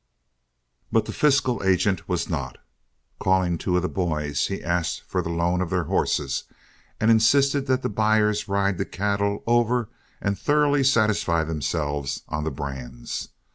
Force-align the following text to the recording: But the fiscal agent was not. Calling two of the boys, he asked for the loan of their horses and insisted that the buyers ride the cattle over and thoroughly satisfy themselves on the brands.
But 0.91 1.05
the 1.05 1.11
fiscal 1.13 1.61
agent 1.63 2.09
was 2.09 2.27
not. 2.27 2.57
Calling 3.19 3.59
two 3.59 3.75
of 3.75 3.83
the 3.83 3.87
boys, 3.87 4.47
he 4.47 4.63
asked 4.63 5.03
for 5.03 5.21
the 5.21 5.29
loan 5.29 5.61
of 5.61 5.69
their 5.69 5.83
horses 5.83 6.45
and 6.99 7.11
insisted 7.11 7.67
that 7.67 7.83
the 7.83 7.87
buyers 7.87 8.47
ride 8.47 8.79
the 8.79 8.85
cattle 8.85 9.43
over 9.45 9.89
and 10.19 10.39
thoroughly 10.39 10.83
satisfy 10.83 11.43
themselves 11.43 12.23
on 12.27 12.43
the 12.43 12.49
brands. 12.49 13.29